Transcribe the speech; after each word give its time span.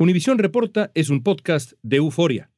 Univisión 0.00 0.38
Reporta 0.38 0.90
es 0.94 1.10
un 1.10 1.22
podcast 1.22 1.72
de 1.82 1.98
euforia. 1.98 2.48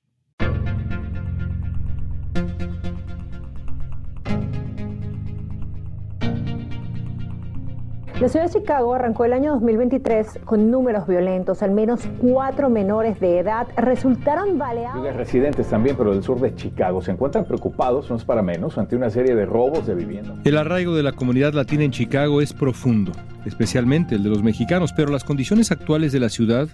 La 8.21 8.29
ciudad 8.29 8.47
de 8.47 8.53
Chicago 8.53 8.95
arrancó 8.95 9.25
el 9.25 9.33
año 9.33 9.55
2023 9.55 10.39
con 10.45 10.71
números 10.71 11.09
violentos. 11.09 11.65
Al 11.65 11.73
menos 11.73 12.03
cuatro 12.21 12.71
menores 12.71 13.19
de 13.19 13.41
edad 13.41 13.67
resultaron 13.77 14.57
baleados. 14.57 15.17
residentes 15.17 15.69
también, 15.69 15.97
pero 15.97 16.15
del 16.15 16.23
sur 16.23 16.39
de 16.39 16.55
Chicago, 16.55 17.03
se 17.03 17.11
encuentran 17.11 17.45
preocupados, 17.45 18.09
no 18.09 18.15
es 18.15 18.25
para 18.25 18.43
menos, 18.43 18.79
ante 18.79 18.95
una 18.95 19.11
serie 19.11 19.35
de 19.35 19.47
robos 19.47 19.85
de 19.89 19.97
vivienda. 19.97 20.37
El 20.45 20.57
arraigo 20.57 20.95
de 20.95 21.03
la 21.03 21.11
comunidad 21.11 21.55
latina 21.55 21.83
en 21.83 21.91
Chicago 21.91 22.41
es 22.41 22.53
profundo, 22.53 23.11
especialmente 23.45 24.15
el 24.15 24.23
de 24.23 24.29
los 24.29 24.45
mexicanos, 24.45 24.93
pero 24.93 25.11
las 25.11 25.25
condiciones 25.25 25.73
actuales 25.73 26.13
de 26.13 26.21
la 26.21 26.29
ciudad 26.29 26.69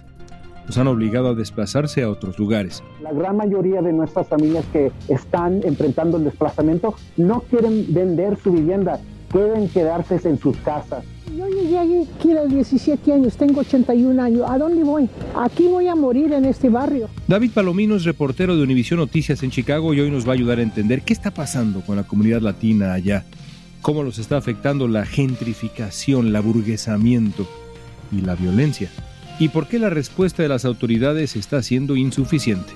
los 0.69 0.77
han 0.77 0.85
obligado 0.85 1.29
a 1.29 1.33
desplazarse 1.33 2.03
a 2.03 2.09
otros 2.11 2.37
lugares. 2.37 2.83
La 3.01 3.11
gran 3.11 3.35
mayoría 3.35 3.81
de 3.81 3.91
nuestras 3.91 4.27
familias 4.27 4.63
que 4.71 4.91
están 5.07 5.61
enfrentando 5.63 6.17
el 6.17 6.25
desplazamiento 6.25 6.93
no 7.17 7.41
quieren 7.49 7.91
vender 7.91 8.37
su 8.37 8.51
vivienda, 8.51 8.99
quieren 9.31 9.67
quedarse 9.67 10.19
en 10.29 10.37
sus 10.37 10.55
casas. 10.57 11.03
Yo 11.35 11.47
llegué 11.47 11.79
aquí 11.79 12.31
a 12.31 12.43
los 12.43 12.49
17 12.49 13.11
años, 13.11 13.35
tengo 13.35 13.61
81 13.61 14.21
años. 14.21 14.43
¿A 14.47 14.59
dónde 14.59 14.83
voy? 14.83 15.09
Aquí 15.35 15.65
voy 15.65 15.87
a 15.87 15.95
morir 15.95 16.33
en 16.33 16.45
este 16.45 16.69
barrio. 16.69 17.09
David 17.27 17.49
Palomino 17.51 17.95
es 17.95 18.03
reportero 18.03 18.55
de 18.55 18.61
Univisión 18.61 18.99
Noticias 18.99 19.41
en 19.41 19.49
Chicago 19.49 19.95
y 19.95 20.01
hoy 20.01 20.11
nos 20.11 20.27
va 20.27 20.33
a 20.33 20.35
ayudar 20.35 20.59
a 20.59 20.63
entender 20.63 21.01
qué 21.01 21.13
está 21.13 21.31
pasando 21.31 21.81
con 21.81 21.95
la 21.95 22.03
comunidad 22.03 22.41
latina 22.41 22.93
allá, 22.93 23.25
cómo 23.81 24.03
los 24.03 24.19
está 24.19 24.37
afectando 24.37 24.87
la 24.87 25.07
gentrificación, 25.07 26.27
el 26.27 26.35
aburguesamiento 26.35 27.47
y 28.11 28.21
la 28.21 28.35
violencia 28.35 28.91
y 29.39 29.47
por 29.47 29.67
qué 29.67 29.79
la 29.79 29.89
respuesta 29.89 30.43
de 30.43 30.49
las 30.49 30.65
autoridades 30.65 31.35
está 31.35 31.63
siendo 31.63 31.95
insuficiente. 31.95 32.73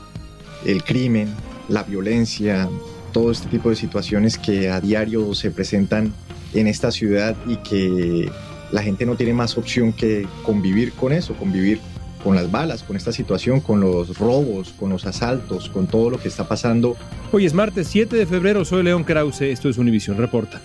El 0.66 0.84
crimen, 0.84 1.27
la 1.67 1.84
violencia, 1.84 2.70
todo 3.12 3.32
este 3.32 3.49
tipo 3.49 3.70
de 3.70 3.76
situaciones 3.76 4.38
que 4.38 4.70
a 4.70 4.79
diario 4.79 5.35
se 5.35 5.51
presentan 5.51 6.13
en 6.54 6.68
esta 6.68 6.90
ciudad 6.91 7.35
y 7.46 7.57
que 7.57 8.32
la 8.71 8.82
gente 8.82 9.05
no 9.05 9.15
tiene 9.15 9.34
más 9.34 9.57
opción 9.57 9.91
que 9.91 10.26
convivir 10.43 10.93
con 10.93 11.12
eso, 11.12 11.34
convivir 11.34 11.79
con 12.23 12.35
las 12.35 12.49
balas, 12.49 12.84
con 12.84 12.95
esta 12.95 13.12
situación, 13.12 13.60
con 13.60 13.82
los 13.82 14.18
robos, 14.18 14.73
con 14.79 14.90
los 14.90 15.05
asaltos, 15.05 15.70
con 15.70 15.88
todo 15.88 16.10
lo 16.10 16.20
que 16.20 16.29
está 16.29 16.48
pasando. 16.48 16.95
Hoy 17.34 17.45
es 17.45 17.54
martes 17.54 17.88
7 17.88 18.16
de 18.16 18.26
febrero, 18.26 18.63
soy 18.63 18.84
León 18.84 19.04
Krause, 19.04 19.41
esto 19.41 19.68
es 19.68 19.77
Univisión 19.77 20.18
Reporta. 20.18 20.62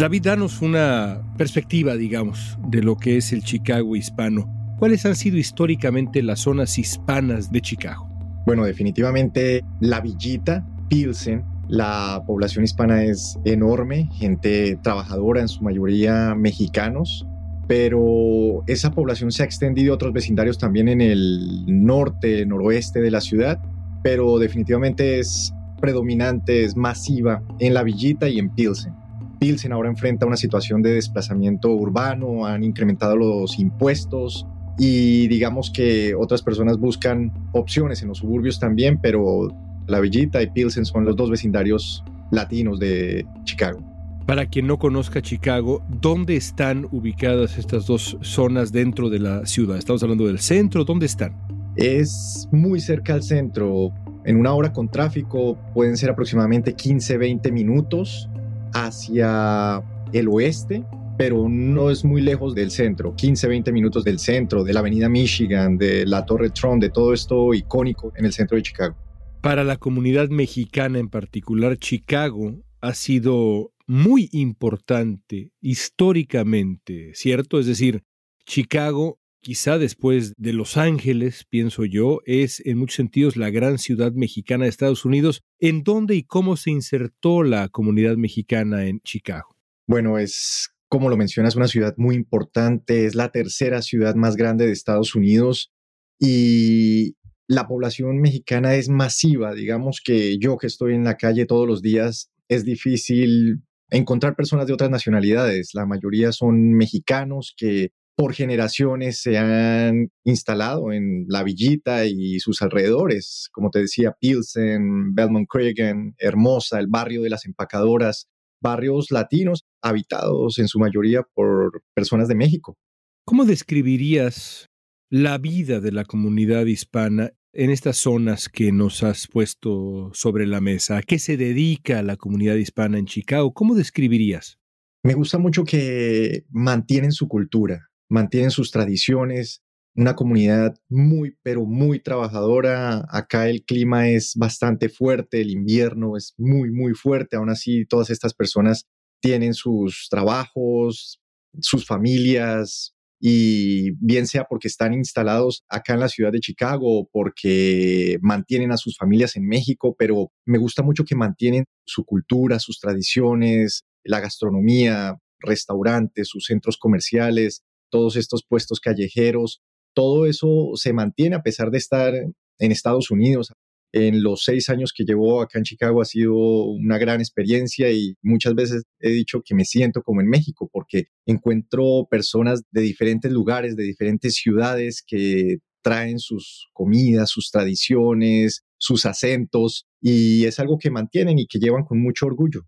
David, 0.00 0.22
danos 0.22 0.62
una 0.62 1.20
perspectiva, 1.36 1.94
digamos, 1.94 2.56
de 2.68 2.82
lo 2.82 2.96
que 2.96 3.18
es 3.18 3.34
el 3.34 3.44
Chicago 3.44 3.96
hispano. 3.96 4.50
¿Cuáles 4.78 5.04
han 5.04 5.14
sido 5.14 5.36
históricamente 5.36 6.22
las 6.22 6.40
zonas 6.40 6.78
hispanas 6.78 7.52
de 7.52 7.60
Chicago? 7.60 8.08
Bueno, 8.46 8.64
definitivamente 8.64 9.62
la 9.80 10.00
Villita, 10.00 10.66
Pilsen, 10.88 11.44
la 11.68 12.22
población 12.26 12.64
hispana 12.64 13.04
es 13.04 13.38
enorme, 13.44 14.08
gente 14.14 14.78
trabajadora, 14.82 15.42
en 15.42 15.48
su 15.48 15.62
mayoría 15.62 16.34
mexicanos, 16.34 17.26
pero 17.68 18.64
esa 18.68 18.92
población 18.92 19.30
se 19.32 19.42
ha 19.42 19.44
extendido 19.44 19.92
a 19.92 19.96
otros 19.96 20.14
vecindarios 20.14 20.56
también 20.56 20.88
en 20.88 21.02
el 21.02 21.62
norte, 21.66 22.46
noroeste 22.46 23.02
de 23.02 23.10
la 23.10 23.20
ciudad, 23.20 23.60
pero 24.02 24.38
definitivamente 24.38 25.18
es 25.18 25.52
predominante, 25.78 26.64
es 26.64 26.74
masiva 26.74 27.42
en 27.58 27.74
la 27.74 27.82
Villita 27.82 28.30
y 28.30 28.38
en 28.38 28.48
Pilsen. 28.48 28.99
Pilsen 29.40 29.72
ahora 29.72 29.88
enfrenta 29.88 30.26
una 30.26 30.36
situación 30.36 30.82
de 30.82 30.92
desplazamiento 30.92 31.70
urbano, 31.70 32.46
han 32.46 32.62
incrementado 32.62 33.16
los 33.16 33.58
impuestos 33.58 34.46
y 34.78 35.26
digamos 35.28 35.70
que 35.70 36.14
otras 36.14 36.42
personas 36.42 36.78
buscan 36.78 37.32
opciones 37.52 38.02
en 38.02 38.08
los 38.08 38.18
suburbios 38.18 38.60
también, 38.60 39.00
pero 39.00 39.48
La 39.86 39.98
Villita 39.98 40.42
y 40.42 40.50
Pilsen 40.50 40.84
son 40.84 41.04
los 41.04 41.16
dos 41.16 41.30
vecindarios 41.30 42.04
latinos 42.30 42.78
de 42.78 43.26
Chicago. 43.44 43.82
Para 44.26 44.46
quien 44.46 44.66
no 44.66 44.78
conozca 44.78 45.22
Chicago, 45.22 45.82
¿dónde 45.88 46.36
están 46.36 46.86
ubicadas 46.92 47.58
estas 47.58 47.86
dos 47.86 48.16
zonas 48.20 48.70
dentro 48.70 49.10
de 49.10 49.18
la 49.18 49.46
ciudad? 49.46 49.76
Estamos 49.76 50.02
hablando 50.02 50.26
del 50.26 50.38
centro, 50.38 50.84
¿dónde 50.84 51.06
están? 51.06 51.34
Es 51.76 52.48
muy 52.52 52.78
cerca 52.78 53.14
al 53.14 53.22
centro. 53.22 53.92
En 54.24 54.36
una 54.36 54.52
hora 54.52 54.72
con 54.72 54.88
tráfico 54.88 55.58
pueden 55.74 55.96
ser 55.96 56.10
aproximadamente 56.10 56.76
15-20 56.76 57.50
minutos 57.50 58.29
hacia 58.72 59.82
el 60.12 60.28
oeste, 60.28 60.84
pero 61.18 61.48
no 61.48 61.90
es 61.90 62.04
muy 62.04 62.22
lejos 62.22 62.54
del 62.54 62.70
centro, 62.70 63.14
15, 63.14 63.46
20 63.46 63.72
minutos 63.72 64.04
del 64.04 64.18
centro, 64.18 64.64
de 64.64 64.72
la 64.72 64.80
avenida 64.80 65.08
Michigan, 65.08 65.76
de 65.76 66.06
la 66.06 66.24
Torre 66.24 66.50
Trump, 66.50 66.80
de 66.80 66.90
todo 66.90 67.12
esto 67.12 67.52
icónico 67.52 68.12
en 68.16 68.24
el 68.24 68.32
centro 68.32 68.56
de 68.56 68.62
Chicago. 68.62 68.96
Para 69.42 69.62
la 69.62 69.76
comunidad 69.76 70.30
mexicana 70.30 70.98
en 70.98 71.08
particular, 71.08 71.76
Chicago 71.76 72.54
ha 72.80 72.94
sido 72.94 73.72
muy 73.86 74.28
importante 74.32 75.52
históricamente, 75.60 77.12
¿cierto? 77.14 77.58
Es 77.58 77.66
decir, 77.66 78.02
Chicago 78.46 79.19
quizá 79.40 79.78
después 79.78 80.34
de 80.36 80.52
Los 80.52 80.76
Ángeles, 80.76 81.44
pienso 81.48 81.84
yo, 81.84 82.20
es 82.26 82.64
en 82.64 82.78
muchos 82.78 82.96
sentidos 82.96 83.36
la 83.36 83.50
gran 83.50 83.78
ciudad 83.78 84.12
mexicana 84.12 84.64
de 84.64 84.70
Estados 84.70 85.04
Unidos. 85.04 85.42
¿En 85.58 85.82
dónde 85.82 86.14
y 86.14 86.22
cómo 86.22 86.56
se 86.56 86.70
insertó 86.70 87.42
la 87.42 87.68
comunidad 87.68 88.16
mexicana 88.16 88.86
en 88.86 89.00
Chicago? 89.00 89.56
Bueno, 89.86 90.18
es, 90.18 90.70
como 90.88 91.08
lo 91.08 91.16
mencionas, 91.16 91.56
una 91.56 91.68
ciudad 91.68 91.94
muy 91.96 92.14
importante, 92.14 93.06
es 93.06 93.14
la 93.14 93.30
tercera 93.30 93.82
ciudad 93.82 94.14
más 94.14 94.36
grande 94.36 94.66
de 94.66 94.72
Estados 94.72 95.14
Unidos 95.14 95.72
y 96.18 97.16
la 97.48 97.66
población 97.66 98.20
mexicana 98.20 98.76
es 98.76 98.88
masiva. 98.88 99.54
Digamos 99.54 100.00
que 100.04 100.38
yo 100.38 100.56
que 100.56 100.68
estoy 100.68 100.94
en 100.94 101.04
la 101.04 101.16
calle 101.16 101.46
todos 101.46 101.66
los 101.66 101.82
días, 101.82 102.30
es 102.48 102.64
difícil 102.64 103.62
encontrar 103.90 104.36
personas 104.36 104.66
de 104.66 104.72
otras 104.72 104.90
nacionalidades. 104.90 105.70
La 105.74 105.86
mayoría 105.86 106.30
son 106.30 106.74
mexicanos 106.74 107.54
que 107.56 107.92
por 108.20 108.34
generaciones 108.34 109.22
se 109.22 109.38
han 109.38 110.10
instalado 110.24 110.92
en 110.92 111.24
La 111.26 111.42
Villita 111.42 112.04
y 112.04 112.38
sus 112.38 112.60
alrededores, 112.60 113.48
como 113.50 113.70
te 113.70 113.78
decía, 113.78 114.14
Pilsen, 114.20 115.14
Belmont 115.14 115.48
Cregan, 115.48 116.14
Hermosa, 116.18 116.80
el 116.80 116.86
barrio 116.86 117.22
de 117.22 117.30
las 117.30 117.46
empacadoras, 117.46 118.28
barrios 118.62 119.10
latinos 119.10 119.64
habitados 119.80 120.58
en 120.58 120.68
su 120.68 120.78
mayoría 120.78 121.22
por 121.32 121.82
personas 121.94 122.28
de 122.28 122.34
México. 122.34 122.76
¿Cómo 123.24 123.46
describirías 123.46 124.66
la 125.08 125.38
vida 125.38 125.80
de 125.80 125.92
la 125.92 126.04
comunidad 126.04 126.66
hispana 126.66 127.32
en 127.54 127.70
estas 127.70 127.96
zonas 127.96 128.50
que 128.50 128.70
nos 128.70 129.02
has 129.02 129.28
puesto 129.28 130.10
sobre 130.12 130.46
la 130.46 130.60
mesa? 130.60 130.98
¿A 130.98 131.02
qué 131.02 131.18
se 131.18 131.38
dedica 131.38 132.02
la 132.02 132.18
comunidad 132.18 132.56
hispana 132.56 132.98
en 132.98 133.06
Chicago? 133.06 133.54
¿Cómo 133.54 133.74
describirías? 133.74 134.58
Me 135.02 135.14
gusta 135.14 135.38
mucho 135.38 135.64
que 135.64 136.44
mantienen 136.50 137.12
su 137.12 137.26
cultura, 137.26 137.89
mantienen 138.10 138.50
sus 138.50 138.70
tradiciones, 138.70 139.62
una 139.94 140.14
comunidad 140.14 140.76
muy, 140.88 141.36
pero 141.42 141.64
muy 141.64 142.00
trabajadora. 142.00 143.06
Acá 143.08 143.48
el 143.48 143.64
clima 143.64 144.08
es 144.08 144.34
bastante 144.36 144.88
fuerte, 144.88 145.40
el 145.40 145.50
invierno 145.50 146.16
es 146.16 146.34
muy, 146.36 146.70
muy 146.70 146.94
fuerte. 146.94 147.36
Aún 147.36 147.50
así, 147.50 147.86
todas 147.86 148.10
estas 148.10 148.34
personas 148.34 148.86
tienen 149.22 149.54
sus 149.54 150.08
trabajos, 150.10 151.20
sus 151.60 151.86
familias, 151.86 152.94
y 153.22 153.90
bien 154.04 154.26
sea 154.26 154.44
porque 154.44 154.66
están 154.66 154.94
instalados 154.94 155.62
acá 155.68 155.92
en 155.92 156.00
la 156.00 156.08
ciudad 156.08 156.32
de 156.32 156.40
Chicago 156.40 157.00
o 157.00 157.08
porque 157.12 158.18
mantienen 158.22 158.72
a 158.72 158.78
sus 158.78 158.96
familias 158.96 159.36
en 159.36 159.46
México, 159.46 159.94
pero 159.98 160.32
me 160.46 160.56
gusta 160.56 160.82
mucho 160.82 161.04
que 161.04 161.14
mantienen 161.14 161.64
su 161.84 162.04
cultura, 162.04 162.58
sus 162.58 162.80
tradiciones, 162.80 163.84
la 164.04 164.20
gastronomía, 164.20 165.18
restaurantes, 165.38 166.28
sus 166.28 166.46
centros 166.46 166.78
comerciales, 166.78 167.62
todos 167.90 168.16
estos 168.16 168.42
puestos 168.48 168.80
callejeros, 168.80 169.60
todo 169.94 170.26
eso 170.26 170.70
se 170.74 170.92
mantiene 170.92 171.36
a 171.36 171.42
pesar 171.42 171.70
de 171.70 171.78
estar 171.78 172.14
en 172.14 172.72
Estados 172.72 173.10
Unidos. 173.10 173.52
En 173.92 174.22
los 174.22 174.44
seis 174.44 174.68
años 174.68 174.92
que 174.94 175.04
llevo 175.04 175.42
acá 175.42 175.58
en 175.58 175.64
Chicago 175.64 176.00
ha 176.00 176.04
sido 176.04 176.34
una 176.36 176.96
gran 176.96 177.20
experiencia 177.20 177.90
y 177.90 178.14
muchas 178.22 178.54
veces 178.54 178.84
he 179.00 179.10
dicho 179.10 179.42
que 179.44 179.54
me 179.54 179.64
siento 179.64 180.02
como 180.02 180.20
en 180.20 180.28
México 180.28 180.70
porque 180.72 181.06
encuentro 181.26 182.06
personas 182.08 182.62
de 182.70 182.82
diferentes 182.82 183.32
lugares, 183.32 183.74
de 183.74 183.82
diferentes 183.82 184.34
ciudades 184.34 185.02
que 185.04 185.58
traen 185.82 186.20
sus 186.20 186.68
comidas, 186.72 187.30
sus 187.30 187.50
tradiciones, 187.50 188.62
sus 188.78 189.06
acentos 189.06 189.86
y 190.00 190.44
es 190.44 190.60
algo 190.60 190.78
que 190.78 190.90
mantienen 190.90 191.38
y 191.40 191.46
que 191.46 191.58
llevan 191.58 191.84
con 191.84 192.00
mucho 192.00 192.26
orgullo. 192.26 192.62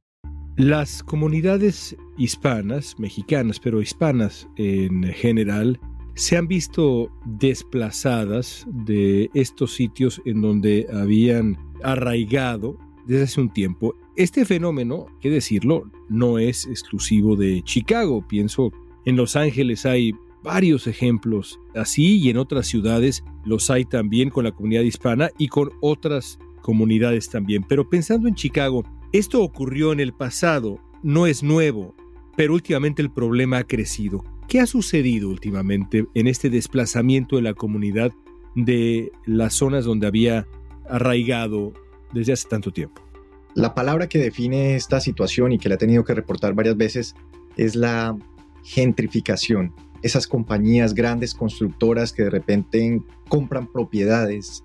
Las 0.56 1.02
comunidades 1.02 1.96
hispanas, 2.18 2.98
mexicanas, 2.98 3.58
pero 3.58 3.80
hispanas 3.80 4.48
en 4.56 5.04
general, 5.04 5.80
se 6.14 6.36
han 6.36 6.46
visto 6.46 7.10
desplazadas 7.24 8.66
de 8.68 9.30
estos 9.32 9.72
sitios 9.74 10.20
en 10.26 10.42
donde 10.42 10.86
habían 10.92 11.56
arraigado 11.82 12.76
desde 13.06 13.22
hace 13.22 13.40
un 13.40 13.50
tiempo. 13.50 13.94
Este 14.14 14.44
fenómeno, 14.44 15.06
que 15.22 15.30
decirlo, 15.30 15.90
no 16.10 16.38
es 16.38 16.66
exclusivo 16.66 17.34
de 17.34 17.62
Chicago. 17.62 18.22
Pienso, 18.28 18.72
en 19.06 19.16
Los 19.16 19.36
Ángeles 19.36 19.86
hay 19.86 20.12
varios 20.44 20.86
ejemplos 20.86 21.58
así 21.74 22.18
y 22.18 22.28
en 22.28 22.36
otras 22.36 22.66
ciudades 22.66 23.24
los 23.46 23.70
hay 23.70 23.86
también 23.86 24.28
con 24.28 24.44
la 24.44 24.52
comunidad 24.52 24.82
hispana 24.82 25.30
y 25.38 25.48
con 25.48 25.70
otras 25.80 26.38
comunidades 26.60 27.30
también. 27.30 27.64
Pero 27.66 27.88
pensando 27.88 28.28
en 28.28 28.34
Chicago, 28.34 28.84
esto 29.12 29.42
ocurrió 29.42 29.92
en 29.92 30.00
el 30.00 30.12
pasado, 30.12 30.80
no 31.02 31.26
es 31.26 31.42
nuevo, 31.42 31.94
pero 32.36 32.54
últimamente 32.54 33.02
el 33.02 33.10
problema 33.10 33.58
ha 33.58 33.64
crecido. 33.64 34.24
¿Qué 34.48 34.58
ha 34.60 34.66
sucedido 34.66 35.28
últimamente 35.28 36.06
en 36.14 36.26
este 36.26 36.50
desplazamiento 36.50 37.36
de 37.36 37.42
la 37.42 37.54
comunidad 37.54 38.12
de 38.54 39.12
las 39.24 39.54
zonas 39.54 39.84
donde 39.84 40.06
había 40.06 40.46
arraigado 40.88 41.72
desde 42.12 42.32
hace 42.32 42.48
tanto 42.48 42.70
tiempo? 42.70 43.02
La 43.54 43.74
palabra 43.74 44.08
que 44.08 44.18
define 44.18 44.76
esta 44.76 44.98
situación 45.00 45.52
y 45.52 45.58
que 45.58 45.68
la 45.68 45.74
he 45.74 45.78
tenido 45.78 46.04
que 46.04 46.14
reportar 46.14 46.54
varias 46.54 46.76
veces 46.76 47.14
es 47.56 47.76
la 47.76 48.16
gentrificación. 48.62 49.74
Esas 50.00 50.26
compañías 50.26 50.94
grandes 50.94 51.34
constructoras 51.34 52.12
que 52.12 52.24
de 52.24 52.30
repente 52.30 53.02
compran 53.28 53.66
propiedades 53.66 54.64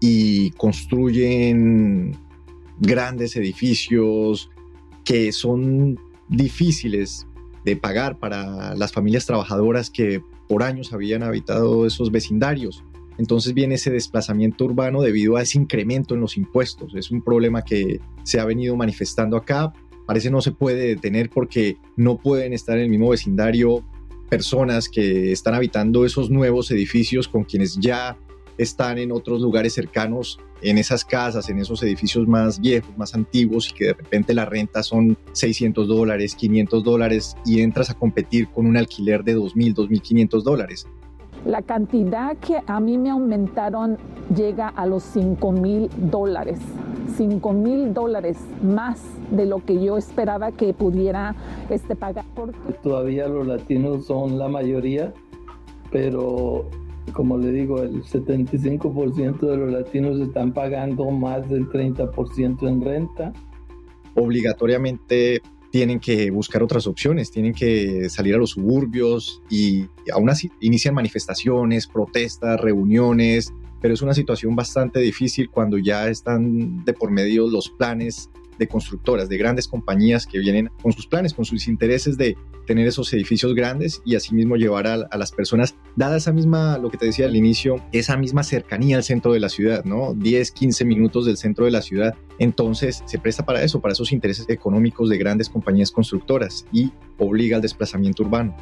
y 0.00 0.50
construyen 0.52 2.16
grandes 2.80 3.36
edificios 3.36 4.50
que 5.04 5.32
son 5.32 5.98
difíciles 6.28 7.26
de 7.64 7.76
pagar 7.76 8.18
para 8.18 8.74
las 8.74 8.92
familias 8.92 9.26
trabajadoras 9.26 9.90
que 9.90 10.22
por 10.48 10.62
años 10.62 10.92
habían 10.92 11.22
habitado 11.22 11.86
esos 11.86 12.10
vecindarios. 12.10 12.82
Entonces 13.18 13.52
viene 13.52 13.74
ese 13.74 13.90
desplazamiento 13.90 14.64
urbano 14.64 15.02
debido 15.02 15.36
a 15.36 15.42
ese 15.42 15.58
incremento 15.58 16.14
en 16.14 16.22
los 16.22 16.36
impuestos. 16.36 16.94
Es 16.94 17.10
un 17.10 17.22
problema 17.22 17.62
que 17.62 18.00
se 18.22 18.40
ha 18.40 18.44
venido 18.46 18.76
manifestando 18.76 19.36
acá. 19.36 19.72
Parece 20.06 20.30
no 20.30 20.40
se 20.40 20.52
puede 20.52 20.88
detener 20.88 21.28
porque 21.28 21.76
no 21.96 22.16
pueden 22.16 22.54
estar 22.54 22.78
en 22.78 22.84
el 22.84 22.90
mismo 22.90 23.10
vecindario 23.10 23.84
personas 24.30 24.88
que 24.88 25.32
están 25.32 25.54
habitando 25.54 26.06
esos 26.06 26.30
nuevos 26.30 26.70
edificios 26.70 27.28
con 27.28 27.44
quienes 27.44 27.76
ya 27.76 28.16
están 28.62 28.98
en 28.98 29.10
otros 29.10 29.40
lugares 29.40 29.72
cercanos, 29.72 30.38
en 30.62 30.76
esas 30.76 31.04
casas, 31.04 31.48
en 31.48 31.58
esos 31.58 31.82
edificios 31.82 32.28
más 32.28 32.60
viejos, 32.60 32.96
más 32.98 33.14
antiguos 33.14 33.70
y 33.70 33.74
que 33.74 33.86
de 33.86 33.92
repente 33.94 34.34
la 34.34 34.44
renta 34.44 34.82
son 34.82 35.16
600 35.32 35.88
dólares, 35.88 36.34
500 36.34 36.84
dólares 36.84 37.36
y 37.46 37.62
entras 37.62 37.88
a 37.88 37.94
competir 37.94 38.48
con 38.48 38.66
un 38.66 38.76
alquiler 38.76 39.24
de 39.24 39.36
2.000, 39.36 39.74
2.500 39.74 40.42
dólares. 40.42 40.86
La 41.46 41.62
cantidad 41.62 42.36
que 42.36 42.60
a 42.66 42.80
mí 42.80 42.98
me 42.98 43.08
aumentaron 43.08 43.96
llega 44.36 44.68
a 44.68 44.84
los 44.84 45.02
5 45.04 45.52
mil 45.52 45.88
dólares. 45.96 46.58
5 47.16 47.52
mil 47.54 47.94
dólares 47.94 48.36
más 48.62 49.00
de 49.30 49.46
lo 49.46 49.64
que 49.64 49.82
yo 49.82 49.96
esperaba 49.96 50.52
que 50.52 50.74
pudiera 50.74 51.34
este, 51.70 51.96
pagar. 51.96 52.26
Porque... 52.34 52.58
Todavía 52.82 53.26
los 53.26 53.46
latinos 53.46 54.04
son 54.04 54.38
la 54.38 54.48
mayoría, 54.48 55.14
pero 55.90 56.68
como 57.12 57.38
le 57.38 57.52
digo, 57.52 57.82
el 57.82 58.02
75% 58.02 59.40
de 59.40 59.56
los 59.56 59.72
latinos 59.72 60.20
están 60.20 60.52
pagando 60.52 61.10
más 61.10 61.48
del 61.48 61.68
30% 61.68 62.68
en 62.68 62.80
renta. 62.80 63.32
Obligatoriamente 64.14 65.42
tienen 65.70 66.00
que 66.00 66.30
buscar 66.30 66.62
otras 66.62 66.86
opciones, 66.86 67.30
tienen 67.30 67.54
que 67.54 68.08
salir 68.10 68.34
a 68.34 68.38
los 68.38 68.50
suburbios 68.50 69.42
y 69.48 69.86
aún 70.12 70.28
así 70.28 70.50
inician 70.60 70.94
manifestaciones, 70.94 71.86
protestas, 71.86 72.60
reuniones, 72.60 73.52
pero 73.80 73.94
es 73.94 74.02
una 74.02 74.14
situación 74.14 74.56
bastante 74.56 75.00
difícil 75.00 75.48
cuando 75.48 75.78
ya 75.78 76.08
están 76.08 76.84
de 76.84 76.92
por 76.92 77.10
medio 77.10 77.48
los 77.48 77.70
planes 77.70 78.30
de 78.60 78.68
constructoras, 78.68 79.28
de 79.28 79.38
grandes 79.38 79.66
compañías 79.66 80.26
que 80.26 80.38
vienen 80.38 80.70
con 80.82 80.92
sus 80.92 81.06
planes, 81.06 81.34
con 81.34 81.44
sus 81.44 81.66
intereses 81.66 82.16
de 82.16 82.36
tener 82.66 82.86
esos 82.86 83.12
edificios 83.14 83.54
grandes 83.54 84.02
y 84.04 84.14
asimismo 84.14 84.54
llevar 84.54 84.86
a, 84.86 85.16
las 85.16 85.32
personas, 85.32 85.74
dada 85.96 86.18
esa 86.18 86.32
misma, 86.32 86.78
lo 86.78 86.90
que 86.90 86.98
te 86.98 87.06
decía 87.06 87.24
al 87.24 87.34
inicio, 87.34 87.82
esa 87.90 88.16
misma 88.16 88.44
cercanía 88.44 88.96
al 88.96 89.02
centro 89.02 89.32
de 89.32 89.40
la 89.40 89.48
ciudad, 89.48 89.84
¿no? 89.84 90.14
10, 90.14 90.52
15 90.52 90.84
minutos 90.84 91.26
del 91.26 91.38
centro 91.38 91.64
de 91.64 91.70
la 91.70 91.82
ciudad. 91.82 92.14
Entonces 92.38 93.02
se 93.06 93.18
presta 93.18 93.44
para 93.44 93.64
eso, 93.64 93.80
para 93.80 93.92
esos 93.92 94.12
intereses 94.12 94.46
económicos 94.48 95.08
de 95.08 95.18
grandes 95.18 95.48
compañías 95.48 95.90
constructoras 95.90 96.66
y 96.70 96.92
obliga 97.18 97.56
al 97.56 97.62
desplazamiento 97.62 98.22
urbano. 98.22 98.54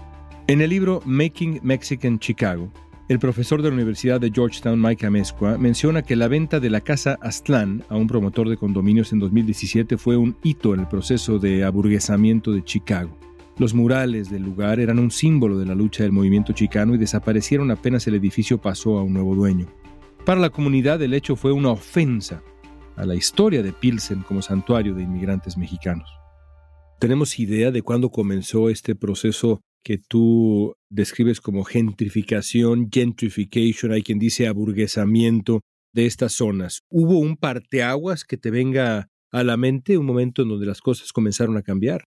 En 0.46 0.62
el 0.62 0.70
libro 0.70 1.02
Making 1.04 1.60
Mexican 1.62 2.18
Chicago, 2.18 2.70
el 3.08 3.18
profesor 3.18 3.62
de 3.62 3.68
la 3.68 3.74
Universidad 3.74 4.20
de 4.20 4.30
Georgetown, 4.30 4.80
Mike 4.80 5.06
Amezcua, 5.06 5.56
menciona 5.56 6.02
que 6.02 6.14
la 6.14 6.28
venta 6.28 6.60
de 6.60 6.68
la 6.68 6.82
casa 6.82 7.18
Aztlán 7.22 7.82
a 7.88 7.96
un 7.96 8.06
promotor 8.06 8.50
de 8.50 8.58
condominios 8.58 9.14
en 9.14 9.18
2017 9.18 9.96
fue 9.96 10.18
un 10.18 10.36
hito 10.42 10.74
en 10.74 10.80
el 10.80 10.88
proceso 10.88 11.38
de 11.38 11.64
aburguesamiento 11.64 12.52
de 12.52 12.62
Chicago. 12.62 13.16
Los 13.56 13.72
murales 13.72 14.30
del 14.30 14.42
lugar 14.42 14.78
eran 14.78 14.98
un 14.98 15.10
símbolo 15.10 15.58
de 15.58 15.64
la 15.64 15.74
lucha 15.74 16.02
del 16.02 16.12
movimiento 16.12 16.52
chicano 16.52 16.94
y 16.94 16.98
desaparecieron 16.98 17.70
apenas 17.70 18.06
el 18.06 18.14
edificio 18.14 18.60
pasó 18.60 18.98
a 18.98 19.02
un 19.02 19.14
nuevo 19.14 19.34
dueño. 19.34 19.66
Para 20.26 20.40
la 20.40 20.50
comunidad 20.50 21.00
el 21.00 21.14
hecho 21.14 21.34
fue 21.34 21.52
una 21.52 21.70
ofensa 21.70 22.42
a 22.94 23.06
la 23.06 23.14
historia 23.14 23.62
de 23.62 23.72
Pilsen 23.72 24.20
como 24.20 24.42
santuario 24.42 24.94
de 24.94 25.04
inmigrantes 25.04 25.56
mexicanos. 25.56 26.10
¿Tenemos 27.00 27.38
idea 27.38 27.70
de 27.70 27.80
cuándo 27.80 28.10
comenzó 28.10 28.68
este 28.68 28.94
proceso 28.94 29.62
que 29.88 29.96
tú 29.96 30.74
describes 30.90 31.40
como 31.40 31.64
gentrificación, 31.64 32.90
gentrification, 32.92 33.90
hay 33.90 34.02
quien 34.02 34.18
dice 34.18 34.46
aburguesamiento 34.46 35.62
de 35.94 36.04
estas 36.04 36.34
zonas. 36.34 36.82
¿Hubo 36.90 37.18
un 37.18 37.38
parteaguas 37.38 38.24
que 38.24 38.36
te 38.36 38.50
venga 38.50 39.08
a 39.32 39.44
la 39.44 39.56
mente, 39.56 39.96
un 39.96 40.04
momento 40.04 40.42
en 40.42 40.50
donde 40.50 40.66
las 40.66 40.82
cosas 40.82 41.10
comenzaron 41.10 41.56
a 41.56 41.62
cambiar? 41.62 42.04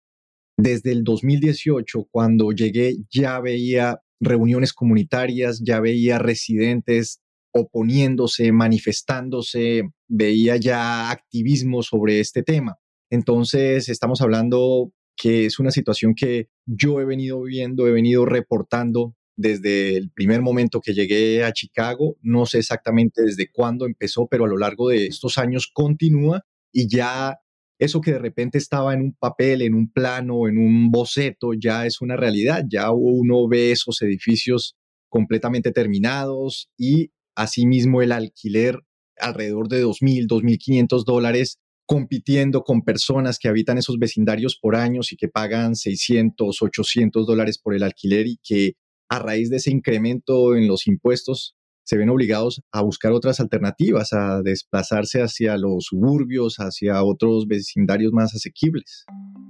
Desde 0.59 0.93
el 0.93 1.05
2018, 1.05 2.09
cuando 2.11 2.53
llegué, 2.53 2.97
ya 3.11 3.41
veía 3.41 4.01
reuniones 4.21 4.75
comunitarias, 4.75 5.63
ya 5.65 5.81
veía 5.81 6.19
residentes 6.19 7.23
oponiéndose, 7.55 8.53
manifestándose, 8.53 9.85
veía 10.07 10.59
ya 10.59 11.11
activismo 11.11 11.83
sobre 11.83 12.21
este 12.21 12.43
tema. 12.43 12.77
Entonces, 13.11 13.89
estamos 13.89 14.21
hablando 14.21 14.93
que 15.21 15.45
es 15.45 15.59
una 15.59 15.71
situación 15.71 16.15
que 16.15 16.49
yo 16.65 16.99
he 16.99 17.05
venido 17.05 17.43
viendo, 17.43 17.87
he 17.87 17.93
venido 17.93 18.25
reportando 18.25 19.15
desde 19.37 19.97
el 19.99 20.11
primer 20.11 20.41
momento 20.41 20.81
que 20.81 20.95
llegué 20.95 21.45
a 21.45 21.53
Chicago. 21.53 22.17
No 22.23 22.47
sé 22.47 22.59
exactamente 22.59 23.23
desde 23.23 23.51
cuándo 23.53 23.85
empezó, 23.85 24.29
pero 24.29 24.47
a 24.47 24.49
lo 24.49 24.57
largo 24.57 24.89
de 24.89 25.07
estos 25.07 25.37
años 25.37 25.71
continúa 25.73 26.47
y 26.73 26.89
ya 26.89 27.39
eso 27.79 28.01
que 28.01 28.13
de 28.13 28.19
repente 28.19 28.57
estaba 28.57 28.95
en 28.95 29.03
un 29.03 29.13
papel, 29.15 29.61
en 29.61 29.75
un 29.75 29.93
plano, 29.93 30.49
en 30.49 30.57
un 30.57 30.91
boceto, 30.91 31.53
ya 31.53 31.85
es 31.85 32.01
una 32.01 32.17
realidad. 32.17 32.65
Ya 32.71 32.91
uno 32.91 33.47
ve 33.47 33.73
esos 33.73 34.01
edificios 34.01 34.77
completamente 35.11 35.71
terminados 35.71 36.71
y 36.79 37.11
asimismo 37.35 38.01
el 38.01 38.13
alquiler 38.13 38.79
alrededor 39.19 39.69
de 39.69 39.85
2.000, 39.85 40.27
2.500 40.29 41.05
dólares 41.05 41.59
compitiendo 41.91 42.63
con 42.63 42.83
personas 42.83 43.37
que 43.37 43.49
habitan 43.49 43.77
esos 43.77 43.99
vecindarios 43.99 44.57
por 44.57 44.77
años 44.77 45.11
y 45.11 45.17
que 45.17 45.27
pagan 45.27 45.75
600, 45.75 46.63
800 46.63 47.27
dólares 47.27 47.59
por 47.59 47.75
el 47.75 47.83
alquiler 47.83 48.29
y 48.29 48.39
que 48.45 48.75
a 49.09 49.19
raíz 49.19 49.51
de 49.51 49.57
ese 49.57 49.73
incremento 49.73 50.55
en 50.55 50.69
los 50.69 50.87
impuestos 50.87 51.57
se 51.91 51.97
ven 51.97 52.09
obligados 52.09 52.63
a 52.71 52.83
buscar 52.83 53.11
otras 53.11 53.41
alternativas, 53.41 54.13
a 54.13 54.43
desplazarse 54.43 55.23
hacia 55.23 55.59
los 55.59 55.87
suburbios, 55.87 56.59
hacia 56.61 57.03
otros 57.03 57.49
vecindarios 57.49 58.13
más 58.13 58.33
asequibles. 58.33 59.05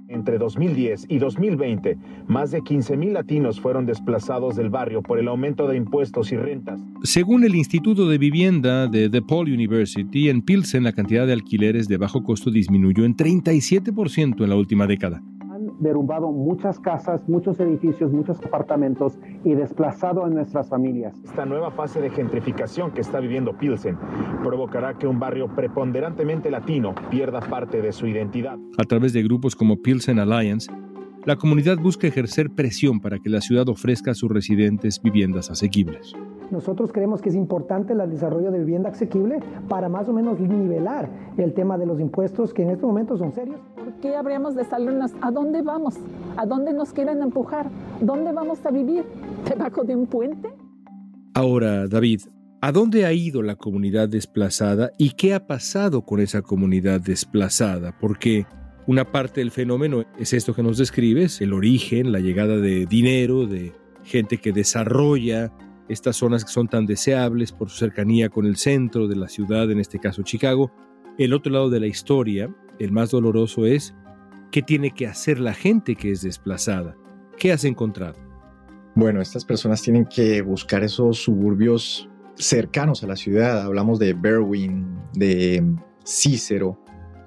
Entre 0.09 0.39
2010 0.39 1.05
y 1.07 1.19
2020, 1.19 1.99
más 2.27 2.49
de 2.49 2.61
15.000 2.61 3.11
latinos 3.11 3.61
fueron 3.61 3.85
desplazados 3.85 4.55
del 4.55 4.71
barrio 4.71 5.03
por 5.03 5.19
el 5.19 5.27
aumento 5.27 5.67
de 5.67 5.77
impuestos 5.77 6.31
y 6.31 6.35
rentas. 6.35 6.81
Según 7.03 7.43
el 7.43 7.53
Instituto 7.53 8.09
de 8.09 8.17
Vivienda 8.17 8.87
de 8.87 9.09
DePaul 9.09 9.53
University, 9.53 10.29
en 10.29 10.41
Pilsen 10.41 10.83
la 10.83 10.93
cantidad 10.93 11.27
de 11.27 11.33
alquileres 11.33 11.87
de 11.87 11.97
bajo 11.97 12.23
costo 12.23 12.49
disminuyó 12.49 13.05
en 13.05 13.15
37% 13.15 14.43
en 14.43 14.49
la 14.49 14.55
última 14.55 14.87
década 14.87 15.21
derrumbado 15.81 16.31
muchas 16.31 16.79
casas, 16.79 17.27
muchos 17.27 17.59
edificios, 17.59 18.11
muchos 18.11 18.39
apartamentos 18.39 19.17
y 19.43 19.55
desplazado 19.55 20.23
a 20.23 20.29
nuestras 20.29 20.69
familias. 20.69 21.19
Esta 21.25 21.45
nueva 21.45 21.71
fase 21.71 21.99
de 21.99 22.09
gentrificación 22.09 22.91
que 22.91 23.01
está 23.01 23.19
viviendo 23.19 23.57
Pilsen 23.57 23.97
provocará 24.43 24.93
que 24.93 25.07
un 25.07 25.19
barrio 25.19 25.53
preponderantemente 25.53 26.49
latino 26.49 26.95
pierda 27.09 27.41
parte 27.41 27.81
de 27.81 27.91
su 27.91 28.07
identidad. 28.07 28.57
A 28.77 28.83
través 28.83 29.11
de 29.11 29.23
grupos 29.23 29.55
como 29.55 29.77
Pilsen 29.77 30.19
Alliance, 30.19 30.71
la 31.25 31.35
comunidad 31.35 31.77
busca 31.77 32.07
ejercer 32.07 32.51
presión 32.51 32.99
para 32.99 33.19
que 33.19 33.29
la 33.29 33.41
ciudad 33.41 33.67
ofrezca 33.69 34.11
a 34.11 34.15
sus 34.15 34.29
residentes 34.29 35.01
viviendas 35.01 35.49
asequibles. 35.49 36.15
Nosotros 36.51 36.91
creemos 36.91 37.21
que 37.21 37.29
es 37.29 37.35
importante 37.35 37.93
el 37.93 38.09
desarrollo 38.09 38.51
de 38.51 38.59
vivienda 38.59 38.89
asequible 38.89 39.39
para 39.69 39.87
más 39.87 40.09
o 40.09 40.13
menos 40.13 40.39
nivelar 40.39 41.09
el 41.37 41.53
tema 41.53 41.77
de 41.77 41.85
los 41.85 41.99
impuestos 41.99 42.53
que 42.53 42.63
en 42.63 42.71
este 42.71 42.85
momento 42.85 43.17
son 43.17 43.31
serios. 43.31 43.61
¿Por 43.75 43.93
qué 44.01 44.15
habríamos 44.15 44.55
de 44.55 44.65
salirnos? 44.65 45.11
¿A 45.21 45.31
dónde 45.31 45.61
vamos? 45.61 45.95
¿A 46.35 46.45
dónde 46.45 46.73
nos 46.73 46.91
quieren 46.91 47.21
empujar? 47.21 47.69
¿Dónde 48.01 48.33
vamos 48.33 48.65
a 48.65 48.71
vivir? 48.71 49.05
¿Debajo 49.47 49.83
de 49.83 49.95
un 49.95 50.07
puente? 50.07 50.49
Ahora, 51.33 51.87
David, 51.87 52.23
¿a 52.59 52.73
dónde 52.73 53.05
ha 53.05 53.13
ido 53.13 53.41
la 53.41 53.55
comunidad 53.55 54.09
desplazada 54.09 54.91
y 54.97 55.11
qué 55.11 55.33
ha 55.33 55.47
pasado 55.47 56.01
con 56.01 56.19
esa 56.19 56.41
comunidad 56.41 56.99
desplazada? 56.99 57.97
Porque 57.97 58.45
Una 58.87 59.05
parte 59.05 59.41
del 59.41 59.51
fenómeno 59.51 60.03
es 60.17 60.33
esto 60.33 60.55
que 60.55 60.63
nos 60.63 60.77
describes, 60.77 61.39
el 61.39 61.53
origen, 61.53 62.11
la 62.11 62.19
llegada 62.19 62.57
de 62.57 62.87
dinero, 62.87 63.45
de 63.45 63.73
gente 64.03 64.37
que 64.37 64.51
desarrolla 64.51 65.51
estas 65.91 66.15
zonas 66.15 66.45
que 66.45 66.51
son 66.51 66.67
tan 66.67 66.85
deseables 66.85 67.51
por 67.51 67.69
su 67.69 67.77
cercanía 67.77 68.29
con 68.29 68.45
el 68.45 68.55
centro 68.55 69.07
de 69.07 69.15
la 69.15 69.27
ciudad, 69.27 69.69
en 69.69 69.79
este 69.79 69.99
caso 69.99 70.23
Chicago. 70.23 70.71
El 71.17 71.33
otro 71.33 71.51
lado 71.51 71.69
de 71.69 71.79
la 71.79 71.87
historia, 71.87 72.53
el 72.79 72.91
más 72.91 73.11
doloroso, 73.11 73.65
es 73.65 73.93
qué 74.51 74.61
tiene 74.61 74.91
que 74.91 75.07
hacer 75.07 75.39
la 75.39 75.53
gente 75.53 75.95
que 75.95 76.11
es 76.11 76.21
desplazada. 76.21 76.95
¿Qué 77.37 77.51
has 77.51 77.65
encontrado? 77.65 78.15
Bueno, 78.95 79.21
estas 79.21 79.45
personas 79.45 79.81
tienen 79.81 80.05
que 80.05 80.41
buscar 80.41 80.83
esos 80.83 81.19
suburbios 81.19 82.09
cercanos 82.35 83.03
a 83.03 83.07
la 83.07 83.15
ciudad. 83.15 83.61
Hablamos 83.61 83.99
de 83.99 84.13
Berwyn, 84.13 84.97
de 85.13 85.63
Cícero, 86.05 86.77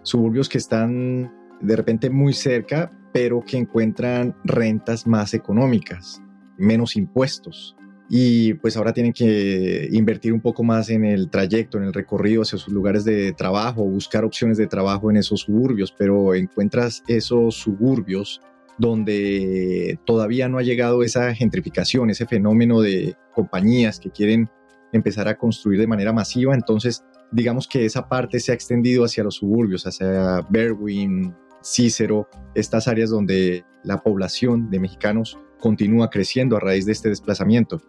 suburbios 0.02 0.48
que 0.48 0.58
están 0.58 1.32
de 1.60 1.76
repente 1.76 2.10
muy 2.10 2.32
cerca, 2.32 2.92
pero 3.12 3.42
que 3.42 3.56
encuentran 3.56 4.36
rentas 4.44 5.06
más 5.06 5.34
económicas, 5.34 6.22
menos 6.58 6.96
impuestos. 6.96 7.76
Y 8.08 8.54
pues 8.54 8.76
ahora 8.76 8.92
tienen 8.92 9.12
que 9.12 9.88
invertir 9.92 10.32
un 10.32 10.40
poco 10.40 10.62
más 10.62 10.90
en 10.90 11.04
el 11.04 11.30
trayecto, 11.30 11.78
en 11.78 11.84
el 11.84 11.92
recorrido 11.92 12.42
hacia 12.42 12.58
sus 12.58 12.72
lugares 12.72 13.04
de 13.04 13.32
trabajo, 13.32 13.84
buscar 13.84 14.24
opciones 14.24 14.58
de 14.58 14.66
trabajo 14.66 15.10
en 15.10 15.16
esos 15.16 15.40
suburbios, 15.40 15.92
pero 15.96 16.34
encuentras 16.34 17.02
esos 17.08 17.54
suburbios 17.54 18.40
donde 18.76 19.98
todavía 20.04 20.48
no 20.48 20.58
ha 20.58 20.62
llegado 20.62 21.02
esa 21.02 21.34
gentrificación, 21.34 22.10
ese 22.10 22.26
fenómeno 22.26 22.80
de 22.80 23.16
compañías 23.32 23.98
que 24.00 24.10
quieren 24.10 24.50
empezar 24.92 25.28
a 25.28 25.36
construir 25.36 25.80
de 25.80 25.86
manera 25.86 26.12
masiva. 26.12 26.54
Entonces, 26.54 27.04
digamos 27.30 27.66
que 27.66 27.84
esa 27.84 28.08
parte 28.08 28.40
se 28.40 28.52
ha 28.52 28.54
extendido 28.54 29.04
hacia 29.04 29.24
los 29.24 29.36
suburbios, 29.36 29.86
hacia 29.86 30.40
Berwyn, 30.50 31.34
Cícero, 31.64 32.28
estas 32.54 32.88
áreas 32.88 33.08
donde 33.08 33.64
la 33.82 34.02
población 34.02 34.70
de 34.70 34.80
mexicanos 34.80 35.38
continúa 35.58 36.10
creciendo 36.10 36.56
a 36.56 36.60
raíz 36.60 36.84
de 36.84 36.92
este 36.92 37.08
desplazamiento. 37.08 37.80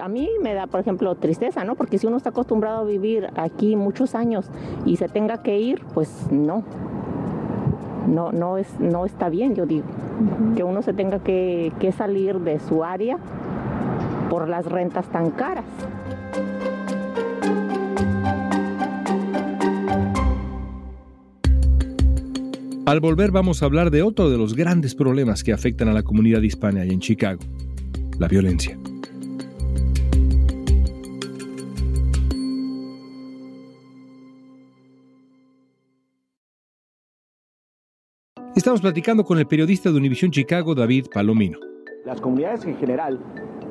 A 0.00 0.08
mí 0.08 0.28
me 0.42 0.54
da, 0.54 0.66
por 0.66 0.80
ejemplo, 0.80 1.14
tristeza, 1.14 1.64
¿no? 1.64 1.76
Porque 1.76 1.98
si 1.98 2.06
uno 2.06 2.16
está 2.16 2.30
acostumbrado 2.30 2.80
a 2.80 2.84
vivir 2.84 3.28
aquí 3.36 3.76
muchos 3.76 4.14
años 4.14 4.50
y 4.84 4.96
se 4.96 5.08
tenga 5.08 5.42
que 5.42 5.58
ir, 5.58 5.82
pues 5.94 6.28
no. 6.30 6.64
No, 8.08 8.32
no, 8.32 8.58
es, 8.58 8.80
no 8.80 9.06
está 9.06 9.28
bien, 9.28 9.54
yo 9.54 9.66
digo. 9.66 9.86
Que 10.56 10.64
uno 10.64 10.82
se 10.82 10.92
tenga 10.92 11.20
que, 11.20 11.72
que 11.80 11.92
salir 11.92 12.40
de 12.40 12.58
su 12.60 12.84
área 12.84 13.18
por 14.28 14.48
las 14.48 14.66
rentas 14.66 15.06
tan 15.06 15.30
caras. 15.30 15.64
Al 22.86 23.00
volver 23.00 23.30
vamos 23.30 23.62
a 23.62 23.66
hablar 23.66 23.90
de 23.90 24.02
otro 24.02 24.28
de 24.28 24.36
los 24.36 24.54
grandes 24.54 24.94
problemas 24.94 25.42
que 25.42 25.52
afectan 25.52 25.88
a 25.88 25.92
la 25.92 26.02
comunidad 26.02 26.42
hispana 26.42 26.84
en 26.84 27.00
Chicago, 27.00 27.40
la 28.18 28.28
violencia. 28.28 28.78
Estamos 38.56 38.80
platicando 38.80 39.24
con 39.24 39.40
el 39.40 39.46
periodista 39.46 39.90
de 39.90 39.96
Univisión 39.96 40.30
Chicago, 40.30 40.76
David 40.76 41.06
Palomino. 41.12 41.58
Las 42.04 42.20
comunidades 42.20 42.64
en 42.64 42.76
general 42.76 43.18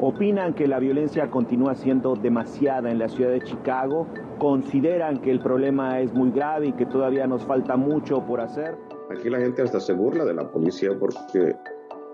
opinan 0.02 0.54
que 0.54 0.68
la 0.68 0.78
violencia 0.80 1.32
continúa 1.32 1.74
siendo 1.74 2.16
demasiada 2.16 2.92
en 2.92 3.00
la 3.00 3.08
ciudad 3.08 3.32
de 3.32 3.42
Chicago, 3.42 4.10
consideran 4.40 5.22
que 5.22 5.32
el 5.32 5.40
problema 5.40 6.02
es 6.02 6.14
muy 6.14 6.32
grave 6.32 6.68
y 6.68 6.74
que 6.74 6.86
todavía 6.86 7.26
nos 7.28 7.46
falta 7.46 7.78
mucho 7.78 8.26
por 8.26 8.42
hacer. 8.42 8.76
Aquí 9.10 9.30
la 9.30 9.40
gente 9.40 9.62
hasta 9.62 9.80
se 9.80 9.94
burla 9.94 10.26
de 10.26 10.34
la 10.34 10.52
policía 10.52 10.90
porque 11.00 11.56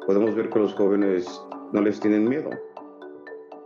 podemos 0.05 0.35
ver 0.35 0.51
que 0.51 0.59
los 0.59 0.75
jóvenes 0.75 1.25
no 1.73 1.81
les 1.81 1.99
tienen 1.99 2.29
miedo. 2.29 2.51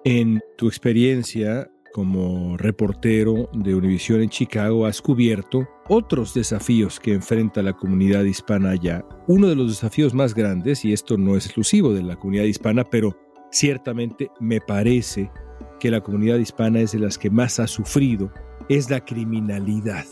En 0.06 0.40
tu 0.56 0.68
experiencia 0.68 1.70
como 1.94 2.58
reportero 2.58 3.50
de 3.54 3.76
Univisión 3.76 4.22
en 4.22 4.30
Chicago, 4.30 4.86
has 4.86 5.02
cubierto 5.02 5.68
otros 5.88 6.34
desafíos 6.34 7.00
que 7.00 7.14
enfrenta 7.14 7.62
la 7.62 7.74
comunidad 7.74 8.24
hispana 8.24 8.72
allá. 8.72 9.06
Uno 9.28 9.48
de 9.48 9.56
los 9.56 9.70
desafíos 9.70 10.14
más 10.14 10.34
grandes, 10.34 10.84
y 10.84 10.92
esto 10.92 11.18
no 11.18 11.38
es 11.38 11.46
exclusivo 11.46 11.94
de 11.94 12.04
la 12.04 12.16
comunidad 12.16 12.46
hispana, 12.46 12.84
pero 12.84 13.16
ciertamente 13.52 14.30
me 14.40 14.60
parece 14.60 15.32
que 15.80 15.92
la 15.92 16.02
comunidad 16.02 16.40
hispana 16.40 16.80
es 16.80 16.94
de 16.94 17.00
las 17.00 17.18
que 17.18 17.30
más 17.30 17.60
ha 17.60 17.68
sufrido, 17.68 18.32
es 18.70 18.90
la 18.90 19.06
criminalidad. 19.06 20.06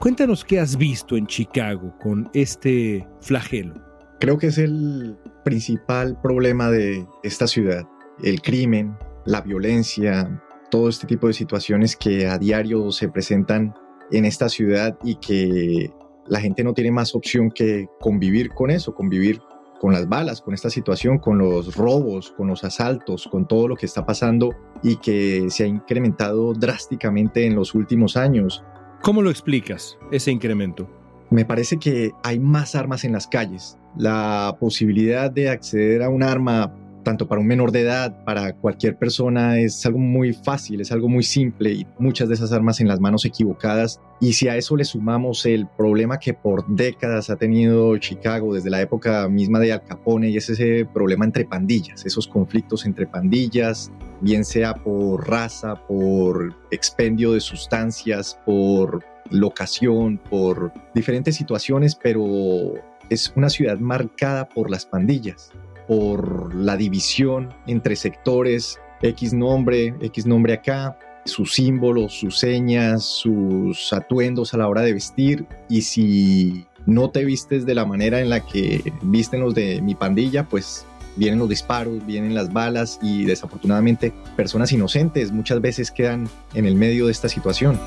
Cuéntanos 0.00 0.44
qué 0.44 0.60
has 0.60 0.76
visto 0.76 1.16
en 1.16 1.26
Chicago 1.26 1.92
con 2.00 2.30
este 2.34 3.08
flagelo. 3.20 3.74
Creo 4.20 4.36
que 4.36 4.48
es 4.48 4.58
el 4.58 5.16
principal 5.44 6.20
problema 6.20 6.70
de 6.70 7.06
esta 7.22 7.46
ciudad, 7.46 7.88
el 8.22 8.42
crimen, 8.42 8.96
la 9.24 9.40
violencia, 9.40 10.42
todo 10.70 10.88
este 10.88 11.06
tipo 11.06 11.26
de 11.26 11.32
situaciones 11.32 11.96
que 11.96 12.26
a 12.26 12.38
diario 12.38 12.90
se 12.92 13.08
presentan 13.08 13.74
en 14.10 14.24
esta 14.24 14.48
ciudad 14.48 14.98
y 15.02 15.16
que 15.16 15.92
la 16.26 16.40
gente 16.40 16.64
no 16.64 16.74
tiene 16.74 16.90
más 16.90 17.14
opción 17.14 17.50
que 17.50 17.88
convivir 18.00 18.50
con 18.50 18.70
eso, 18.70 18.94
convivir 18.94 19.40
con 19.80 19.92
las 19.92 20.08
balas, 20.08 20.40
con 20.40 20.54
esta 20.54 20.70
situación, 20.70 21.18
con 21.18 21.38
los 21.38 21.76
robos, 21.76 22.32
con 22.36 22.48
los 22.48 22.64
asaltos, 22.64 23.28
con 23.30 23.46
todo 23.46 23.68
lo 23.68 23.76
que 23.76 23.86
está 23.86 24.04
pasando 24.04 24.54
y 24.82 24.96
que 24.96 25.46
se 25.50 25.64
ha 25.64 25.66
incrementado 25.66 26.52
drásticamente 26.52 27.46
en 27.46 27.54
los 27.54 27.74
últimos 27.74 28.16
años. 28.16 28.64
¿Cómo 29.02 29.22
lo 29.22 29.30
explicas, 29.30 29.96
ese 30.10 30.32
incremento? 30.32 30.88
Me 31.30 31.44
parece 31.44 31.78
que 31.78 32.12
hay 32.24 32.38
más 32.38 32.74
armas 32.74 33.04
en 33.04 33.12
las 33.12 33.26
calles. 33.26 33.78
La 33.96 34.56
posibilidad 34.58 35.30
de 35.30 35.50
acceder 35.50 36.02
a 36.02 36.08
un 36.08 36.22
arma, 36.22 36.74
tanto 37.08 37.26
para 37.26 37.40
un 37.40 37.46
menor 37.46 37.72
de 37.72 37.80
edad, 37.80 38.22
para 38.22 38.52
cualquier 38.52 38.98
persona, 38.98 39.58
es 39.58 39.86
algo 39.86 39.98
muy 39.98 40.34
fácil, 40.34 40.82
es 40.82 40.92
algo 40.92 41.08
muy 41.08 41.22
simple 41.22 41.72
y 41.72 41.86
muchas 41.98 42.28
de 42.28 42.34
esas 42.34 42.52
armas 42.52 42.82
en 42.82 42.86
las 42.86 43.00
manos 43.00 43.24
equivocadas. 43.24 43.98
Y 44.20 44.34
si 44.34 44.46
a 44.48 44.58
eso 44.58 44.76
le 44.76 44.84
sumamos 44.84 45.46
el 45.46 45.66
problema 45.66 46.18
que 46.18 46.34
por 46.34 46.66
décadas 46.68 47.30
ha 47.30 47.36
tenido 47.36 47.96
Chicago 47.96 48.52
desde 48.52 48.68
la 48.68 48.82
época 48.82 49.26
misma 49.26 49.58
de 49.58 49.72
Al 49.72 49.84
Capone, 49.84 50.28
y 50.28 50.36
es 50.36 50.50
ese 50.50 50.84
problema 50.84 51.24
entre 51.24 51.46
pandillas, 51.46 52.04
esos 52.04 52.28
conflictos 52.28 52.84
entre 52.84 53.06
pandillas, 53.06 53.90
bien 54.20 54.44
sea 54.44 54.74
por 54.74 55.26
raza, 55.26 55.76
por 55.86 56.54
expendio 56.70 57.32
de 57.32 57.40
sustancias, 57.40 58.38
por 58.44 59.02
locación, 59.30 60.20
por 60.28 60.74
diferentes 60.94 61.36
situaciones, 61.36 61.94
pero 61.94 62.74
es 63.08 63.32
una 63.34 63.48
ciudad 63.48 63.78
marcada 63.78 64.46
por 64.46 64.70
las 64.70 64.84
pandillas, 64.84 65.52
por 65.88 66.54
la 66.54 66.76
división 66.76 67.52
entre 67.66 67.96
sectores, 67.96 68.78
X 69.02 69.32
nombre, 69.32 69.94
X 70.00 70.26
nombre 70.26 70.52
acá, 70.52 70.96
sus 71.24 71.54
símbolos, 71.54 72.12
sus 72.12 72.38
señas, 72.38 73.04
sus 73.04 73.92
atuendos 73.92 74.54
a 74.54 74.58
la 74.58 74.68
hora 74.68 74.82
de 74.82 74.92
vestir 74.92 75.46
y 75.68 75.82
si 75.82 76.66
no 76.86 77.10
te 77.10 77.24
vistes 77.24 77.66
de 77.66 77.74
la 77.74 77.84
manera 77.84 78.20
en 78.20 78.30
la 78.30 78.40
que 78.40 78.92
visten 79.02 79.40
los 79.40 79.54
de 79.54 79.80
mi 79.82 79.94
pandilla, 79.94 80.44
pues 80.44 80.84
vienen 81.16 81.38
los 81.38 81.48
disparos, 81.48 82.04
vienen 82.06 82.34
las 82.34 82.52
balas 82.52 82.98
y 83.02 83.24
desafortunadamente 83.24 84.12
personas 84.36 84.70
inocentes 84.72 85.32
muchas 85.32 85.60
veces 85.60 85.90
quedan 85.90 86.28
en 86.54 86.64
el 86.64 86.76
medio 86.76 87.06
de 87.06 87.12
esta 87.12 87.28
situación. 87.28 87.78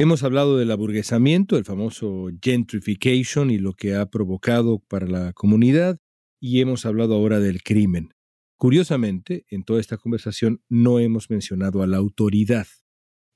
Hemos 0.00 0.22
hablado 0.22 0.56
del 0.56 0.70
aburguesamiento, 0.70 1.58
el 1.58 1.66
famoso 1.66 2.28
gentrification 2.42 3.50
y 3.50 3.58
lo 3.58 3.74
que 3.74 3.96
ha 3.96 4.06
provocado 4.06 4.78
para 4.78 5.06
la 5.06 5.34
comunidad, 5.34 5.98
y 6.40 6.62
hemos 6.62 6.86
hablado 6.86 7.14
ahora 7.14 7.38
del 7.38 7.62
crimen. 7.62 8.14
Curiosamente, 8.56 9.44
en 9.50 9.62
toda 9.62 9.78
esta 9.78 9.98
conversación 9.98 10.62
no 10.70 11.00
hemos 11.00 11.28
mencionado 11.28 11.82
a 11.82 11.86
la 11.86 11.98
autoridad. 11.98 12.66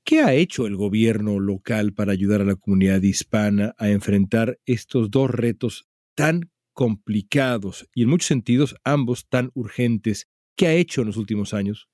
¿Qué 0.03 0.21
ha 0.21 0.33
hecho 0.33 0.65
el 0.65 0.75
gobierno 0.75 1.39
local 1.39 1.93
para 1.93 2.13
ayudar 2.13 2.41
a 2.41 2.45
la 2.45 2.55
comunidad 2.55 3.03
hispana 3.03 3.75
a 3.77 3.91
enfrentar 3.91 4.57
estos 4.65 5.11
dos 5.11 5.29
retos 5.29 5.87
tan 6.15 6.49
complicados 6.73 7.87
y 7.93 8.01
en 8.01 8.09
muchos 8.09 8.29
sentidos 8.29 8.75
ambos 8.83 9.27
tan 9.29 9.51
urgentes? 9.53 10.31
¿Qué 10.57 10.65
ha 10.65 10.73
hecho 10.73 11.01
en 11.01 11.07
los 11.09 11.17
últimos 11.17 11.53
años? 11.53 11.89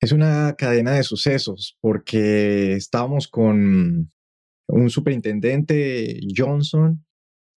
Es 0.00 0.12
una 0.12 0.54
cadena 0.56 0.92
de 0.92 1.02
sucesos 1.02 1.76
porque 1.80 2.74
estábamos 2.74 3.26
con 3.26 4.12
un 4.68 4.90
superintendente 4.90 6.20
Johnson, 6.36 7.04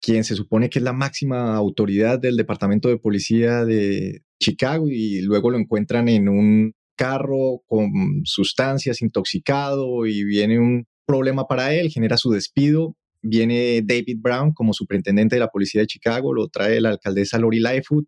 quien 0.00 0.24
se 0.24 0.36
supone 0.36 0.70
que 0.70 0.78
es 0.78 0.82
la 0.82 0.94
máxima 0.94 1.54
autoridad 1.54 2.18
del 2.18 2.38
Departamento 2.38 2.88
de 2.88 2.96
Policía 2.96 3.66
de 3.66 4.22
Chicago 4.42 4.88
y 4.88 5.20
luego 5.20 5.50
lo 5.50 5.58
encuentran 5.58 6.08
en 6.08 6.30
un 6.30 6.72
carro 6.96 7.62
con 7.66 8.22
sustancias, 8.24 9.02
intoxicado 9.02 10.06
y 10.06 10.24
viene 10.24 10.58
un 10.58 10.86
problema 11.06 11.46
para 11.46 11.74
él, 11.74 11.90
genera 11.90 12.16
su 12.16 12.30
despido. 12.30 12.96
Viene 13.22 13.82
David 13.82 14.16
Brown 14.18 14.54
como 14.54 14.72
superintendente 14.72 15.36
de 15.36 15.40
la 15.40 15.48
policía 15.48 15.82
de 15.82 15.86
Chicago, 15.86 16.32
lo 16.32 16.48
trae 16.48 16.80
la 16.80 16.88
alcaldesa 16.88 17.38
Lori 17.38 17.60
Lightfoot 17.60 18.06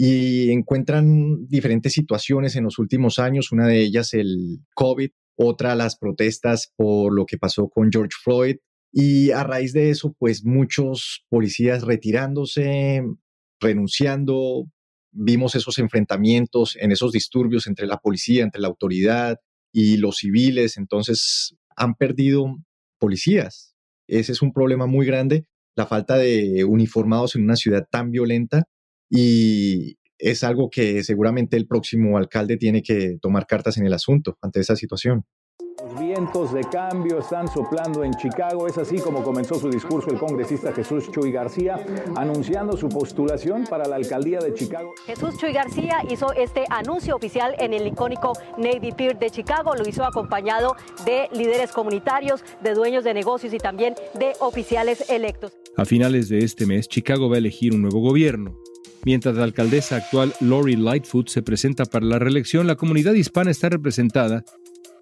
y 0.00 0.52
encuentran 0.52 1.48
diferentes 1.48 1.92
situaciones 1.92 2.54
en 2.54 2.62
los 2.62 2.78
últimos 2.78 3.18
años, 3.18 3.50
una 3.50 3.66
de 3.66 3.80
ellas 3.80 4.14
el 4.14 4.60
COVID, 4.74 5.10
otra 5.34 5.74
las 5.74 5.98
protestas 5.98 6.72
por 6.76 7.12
lo 7.12 7.26
que 7.26 7.36
pasó 7.36 7.68
con 7.68 7.90
George 7.90 8.14
Floyd 8.22 8.58
y 8.92 9.32
a 9.32 9.42
raíz 9.42 9.72
de 9.72 9.90
eso, 9.90 10.14
pues 10.16 10.44
muchos 10.44 11.24
policías 11.28 11.82
retirándose, 11.82 13.02
renunciando, 13.58 14.66
vimos 15.10 15.56
esos 15.56 15.80
enfrentamientos 15.80 16.76
en 16.76 16.92
esos 16.92 17.10
disturbios 17.10 17.66
entre 17.66 17.88
la 17.88 17.98
policía, 17.98 18.44
entre 18.44 18.60
la 18.60 18.68
autoridad 18.68 19.38
y 19.72 19.96
los 19.96 20.18
civiles, 20.18 20.76
entonces 20.76 21.56
han 21.74 21.96
perdido 21.96 22.56
policías. 23.00 23.74
Ese 24.06 24.30
es 24.30 24.42
un 24.42 24.52
problema 24.52 24.86
muy 24.86 25.06
grande, 25.06 25.46
la 25.74 25.86
falta 25.86 26.16
de 26.16 26.64
uniformados 26.64 27.34
en 27.34 27.42
una 27.42 27.56
ciudad 27.56 27.88
tan 27.90 28.12
violenta 28.12 28.68
y 29.10 29.98
es 30.18 30.42
algo 30.44 30.68
que 30.70 31.02
seguramente 31.04 31.56
el 31.56 31.66
próximo 31.66 32.18
alcalde 32.18 32.56
tiene 32.56 32.82
que 32.82 33.18
tomar 33.20 33.46
cartas 33.46 33.78
en 33.78 33.86
el 33.86 33.94
asunto 33.94 34.36
ante 34.42 34.60
esa 34.60 34.76
situación. 34.76 35.24
Los 35.80 36.00
vientos 36.00 36.52
de 36.52 36.62
cambio 36.62 37.20
están 37.20 37.46
soplando 37.46 38.02
en 38.02 38.12
Chicago. 38.14 38.66
Es 38.66 38.76
así 38.78 38.98
como 38.98 39.22
comenzó 39.22 39.54
su 39.54 39.70
discurso 39.70 40.10
el 40.10 40.18
congresista 40.18 40.72
Jesús 40.72 41.08
Chuy 41.12 41.30
García, 41.30 41.78
anunciando 42.16 42.76
su 42.76 42.88
postulación 42.88 43.64
para 43.64 43.86
la 43.86 43.94
alcaldía 43.94 44.40
de 44.40 44.52
Chicago. 44.54 44.92
Jesús 45.06 45.38
Chuy 45.38 45.52
García 45.52 45.98
hizo 46.10 46.32
este 46.32 46.64
anuncio 46.68 47.14
oficial 47.14 47.54
en 47.60 47.74
el 47.74 47.86
icónico 47.86 48.32
Navy 48.58 48.90
Pier 48.90 49.20
de 49.20 49.30
Chicago. 49.30 49.76
Lo 49.76 49.88
hizo 49.88 50.04
acompañado 50.04 50.74
de 51.06 51.28
líderes 51.32 51.70
comunitarios, 51.70 52.42
de 52.60 52.74
dueños 52.74 53.04
de 53.04 53.14
negocios 53.14 53.54
y 53.54 53.58
también 53.58 53.94
de 54.18 54.32
oficiales 54.40 55.08
electos. 55.08 55.52
A 55.76 55.84
finales 55.84 56.28
de 56.28 56.38
este 56.38 56.66
mes, 56.66 56.88
Chicago 56.88 57.28
va 57.28 57.36
a 57.36 57.38
elegir 57.38 57.72
un 57.72 57.82
nuevo 57.82 58.00
gobierno. 58.00 58.58
Mientras 59.04 59.36
la 59.36 59.44
alcaldesa 59.44 59.96
actual 59.96 60.34
Lori 60.40 60.76
Lightfoot 60.76 61.28
se 61.28 61.42
presenta 61.42 61.84
para 61.84 62.04
la 62.04 62.18
reelección, 62.18 62.66
la 62.66 62.76
comunidad 62.76 63.14
hispana 63.14 63.50
está 63.50 63.68
representada 63.68 64.44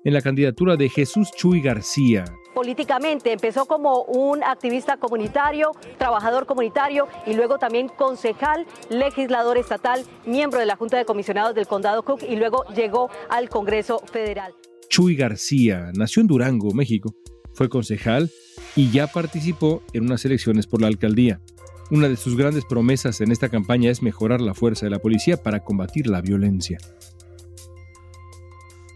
en 0.04 0.12
la 0.12 0.20
candidatura 0.20 0.76
de 0.76 0.88
Jesús 0.88 1.30
Chuy 1.36 1.60
García. 1.60 2.24
Políticamente 2.54 3.32
empezó 3.32 3.66
como 3.66 4.02
un 4.04 4.44
activista 4.44 4.96
comunitario, 4.96 5.72
trabajador 5.98 6.46
comunitario 6.46 7.08
y 7.26 7.34
luego 7.34 7.58
también 7.58 7.88
concejal, 7.88 8.66
legislador 8.88 9.58
estatal, 9.58 10.04
miembro 10.24 10.60
de 10.60 10.66
la 10.66 10.76
Junta 10.76 10.96
de 10.96 11.04
Comisionados 11.04 11.54
del 11.54 11.66
Condado 11.66 12.04
Cook 12.04 12.20
y 12.22 12.36
luego 12.36 12.64
llegó 12.74 13.10
al 13.28 13.48
Congreso 13.48 13.98
Federal. 14.10 14.54
Chuy 14.88 15.16
García 15.16 15.90
nació 15.94 16.20
en 16.20 16.28
Durango, 16.28 16.72
México. 16.72 17.14
Fue 17.52 17.68
concejal 17.68 18.30
y 18.76 18.90
ya 18.90 19.08
participó 19.08 19.82
en 19.92 20.04
unas 20.04 20.24
elecciones 20.24 20.66
por 20.66 20.80
la 20.80 20.86
alcaldía. 20.86 21.40
Una 21.90 22.08
de 22.08 22.16
sus 22.16 22.36
grandes 22.36 22.64
promesas 22.64 23.20
en 23.20 23.30
esta 23.30 23.48
campaña 23.48 23.90
es 23.90 24.02
mejorar 24.02 24.40
la 24.40 24.54
fuerza 24.54 24.86
de 24.86 24.90
la 24.90 24.98
policía 24.98 25.36
para 25.36 25.62
combatir 25.62 26.08
la 26.08 26.20
violencia. 26.20 26.78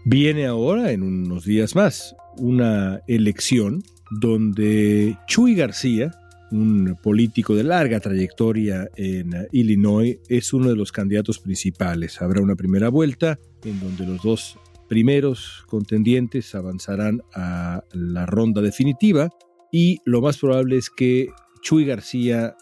Viene 0.03 0.45
ahora, 0.45 0.91
en 0.91 1.03
unos 1.03 1.45
días 1.45 1.75
más, 1.75 2.15
una 2.37 3.01
elección 3.07 3.81
donde 4.09 5.17
Chuy 5.27 5.55
García, 5.55 6.11
un 6.51 6.97
político 7.01 7.55
de 7.55 7.63
larga 7.63 8.01
trayectoria 8.01 8.89
en 8.97 9.47
Illinois, 9.53 10.17
es 10.27 10.51
uno 10.51 10.67
de 10.67 10.75
los 10.75 10.91
candidatos 10.91 11.39
principales. 11.39 12.21
Habrá 12.21 12.41
una 12.41 12.55
primera 12.55 12.89
vuelta 12.89 13.39
en 13.63 13.79
donde 13.79 14.05
los 14.05 14.21
dos 14.21 14.57
primeros 14.89 15.63
contendientes 15.67 16.53
avanzarán 16.55 17.21
a 17.33 17.85
la 17.93 18.25
ronda 18.25 18.61
definitiva 18.61 19.29
y 19.71 19.99
lo 20.03 20.19
más 20.21 20.37
probable 20.37 20.75
es 20.75 20.89
que 20.89 21.29
Chuy 21.61 21.85
García 21.85 22.57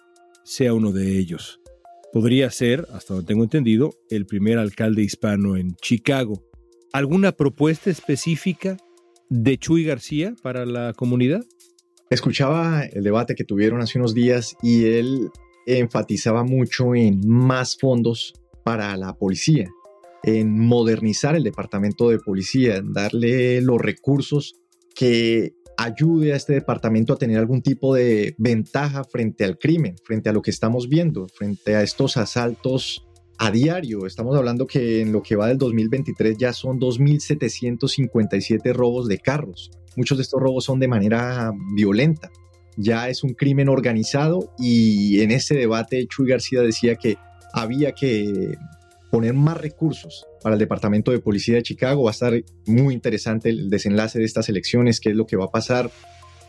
sea 0.50 0.74
uno 0.74 0.91
de 0.91 1.20
ellos. 1.20 1.62
Podría 2.12 2.50
ser, 2.50 2.88
hasta 2.91 3.13
donde 3.13 3.27
tengo 3.27 3.44
entendido, 3.44 3.91
el 4.10 4.25
primer 4.25 4.58
alcalde 4.58 5.03
hispano 5.03 5.56
en 5.56 5.75
Chicago. 5.75 6.44
¿Alguna 6.91 7.34
propuesta 7.34 7.91
específica 7.91 8.75
de 9.29 9.60
Chuy 9.60 9.84
García 9.84 10.34
para 10.41 10.65
la 10.65 10.94
comunidad? 10.94 11.46
Escuchaba 12.10 12.84
el 12.84 13.03
debate 13.03 13.36
que 13.36 13.44
tuvieron 13.44 13.79
hace 13.82 14.00
unos 14.00 14.15
días 14.15 14.56
y 14.63 14.86
él 14.86 15.30
enfatizaba 15.67 16.43
mucho 16.43 16.95
en 16.95 17.21
más 17.28 17.78
fondos 17.80 18.34
para 18.63 18.97
la 18.97 19.13
policía, 19.13 19.69
en 20.24 20.60
modernizar 20.60 21.36
el 21.36 21.43
departamento 21.43 22.10
de 22.10 22.17
policía, 22.17 22.78
en 22.78 22.91
darle 22.91 23.62
los 23.62 23.80
recursos 23.80 24.56
que 24.95 25.54
ayude 25.80 26.34
a 26.34 26.36
este 26.36 26.52
departamento 26.54 27.13
a 27.13 27.18
tener 27.18 27.38
algún 27.38 27.62
tipo 27.62 27.96
de 27.96 28.36
ventaja 28.38 29.06
frente 29.06 29.46
al 29.46 29.58
crimen, 29.58 29.96
frente 30.04 30.28
a 30.28 30.34
lo 30.34 30.42
que 30.42 30.52
estamos 30.52 30.89
viendo, 30.89 31.28
frente 31.30 31.78
a 31.78 31.84
estos 31.84 32.18
asaltos 32.18 33.08
a 33.38 33.50
diario. 33.50 34.06
Estamos 34.06 34.36
hablando 34.36 34.68
que 34.68 35.00
en 35.02 35.13
lo 35.13 35.24
que 35.24 35.38
va 35.38 35.48
del 35.48 35.58
2023 35.58 36.38
ya 36.38 36.52
son 36.52 36.82
2.757 36.82 38.74
robos 38.74 39.08
de 39.08 39.20
carros. 39.20 39.72
Muchos 39.96 40.18
de 40.18 40.24
estos 40.24 40.42
robos 40.42 40.65
son 40.65 40.82
de 40.82 40.89
manera 40.89 41.54
violenta. 41.74 42.30
Ya 42.76 43.08
es 43.08 43.24
un 43.24 43.34
crimen 43.34 43.70
organizado 43.70 44.54
y 44.60 45.22
en 45.22 45.32
ese 45.32 45.56
debate 45.56 46.06
Chuy 46.08 46.28
García 46.28 46.62
decía 46.62 46.98
que 46.98 47.18
había 47.54 47.94
que 47.94 48.58
poner 49.12 49.34
más 49.34 49.58
recursos 49.58 50.26
para 50.41 50.56
el 50.56 50.60
Departamento 50.60 51.12
de 51.12 51.19
Policía 51.19 51.56
de 51.56 51.63
Chicago. 51.63 52.04
Va 52.04 52.12
a 52.12 52.13
estar 52.13 52.34
muy 52.65 52.93
interesante 52.93 53.50
el 53.50 53.69
desenlace 53.69 54.19
de 54.19 54.26
estas 54.26 54.50
elecciones, 54.50 55.00
qué 55.00 55.10
es 55.10 55.15
lo 55.15 55.26
que 55.26 55.38
va 55.38 55.45
a 55.45 55.52
pasar 55.52 55.91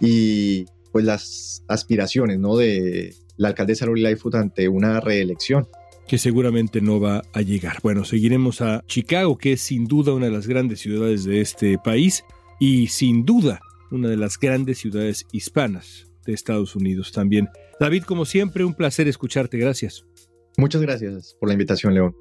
y 0.01 0.67
pues 0.93 1.05
las 1.05 1.65
aspiraciones 1.69 2.39
¿no? 2.39 2.57
de 2.57 3.15
la 3.37 3.49
alcaldesa 3.49 3.87
Lori 3.87 4.03
Lightfoot 4.03 4.35
ante 4.35 4.69
una 4.69 5.01
reelección 5.01 5.69
que 6.11 6.19
seguramente 6.19 6.81
no 6.81 6.99
va 6.99 7.23
a 7.33 7.41
llegar. 7.41 7.79
Bueno, 7.85 8.05
seguiremos 8.05 8.63
a 8.63 8.83
Chicago, 8.89 9.39
que 9.39 9.53
es 9.53 9.61
sin 9.61 9.85
duda 9.85 10.13
una 10.13 10.27
de 10.27 10.33
las 10.33 10.49
grandes 10.49 10.81
ciudades 10.81 11.23
de 11.23 11.41
este 11.41 11.79
país 11.79 12.25
y 12.59 12.89
sin 12.89 13.25
duda 13.25 13.61
una 13.93 14.09
de 14.09 14.17
las 14.17 14.37
grandes 14.37 14.79
ciudades 14.79 15.25
hispanas 15.31 16.09
de 16.27 16.33
Estados 16.33 16.75
Unidos 16.75 17.13
también. 17.13 17.49
David, 17.79 18.03
como 18.03 18.25
siempre, 18.25 18.65
un 18.65 18.75
placer 18.75 19.07
escucharte. 19.07 19.57
Gracias. 19.57 20.05
Muchas 20.57 20.83
gracias 20.83 21.37
por 21.39 21.49
la 21.49 21.55
invitación, 21.55 21.95
León. 21.95 22.17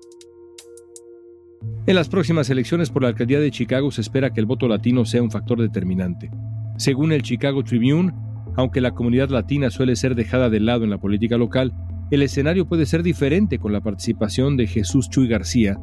En 1.86 1.96
las 1.96 2.10
próximas 2.10 2.50
elecciones 2.50 2.90
por 2.90 3.02
la 3.02 3.10
alcaldía 3.10 3.40
de 3.40 3.52
Chicago 3.52 3.92
se 3.92 4.02
espera 4.02 4.32
que 4.32 4.40
el 4.40 4.46
voto 4.46 4.68
latino 4.68 5.06
sea 5.06 5.24
un 5.24 5.32
factor 5.32 5.60
determinante. 5.60 6.30
Según 6.78 7.12
el 7.12 7.24
Chicago 7.24 7.64
Tribune, 7.64 8.14
aunque 8.56 8.82
la 8.82 8.92
comunidad 8.92 9.30
latina 9.30 9.70
suele 9.70 9.96
ser 9.96 10.16
dejada 10.16 10.50
de 10.50 10.60
lado 10.60 10.84
en 10.84 10.90
la 10.90 11.00
política 11.00 11.38
local, 11.38 11.74
el 12.12 12.22
escenario 12.22 12.68
puede 12.68 12.86
ser 12.86 13.04
diferente 13.04 13.60
con 13.60 13.74
la 13.74 13.82
participación 13.82 14.58
de 14.58 14.68
Jesús 14.68 15.10
Chuy 15.10 15.28
García, 15.28 15.80